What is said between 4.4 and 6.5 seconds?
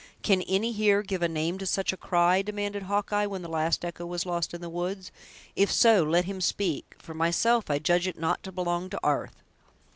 in the woods; "if so, let him